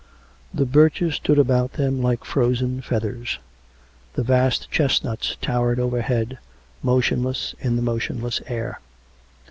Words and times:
The 0.51 0.65
birches 0.65 1.13
stood 1.13 1.37
about 1.37 1.73
them 1.73 2.01
like 2.01 2.25
frozen 2.25 2.81
feathers; 2.81 3.37
the 4.15 4.23
vast 4.23 4.71
chestnuts 4.71 5.37
towered 5.43 5.79
overhead, 5.79 6.39
motionless 6.81 7.53
in 7.59 7.75
the 7.75 7.83
motionless 7.83 8.41
air. 8.47 8.79